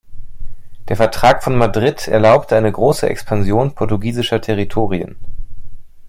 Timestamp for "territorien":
4.41-5.15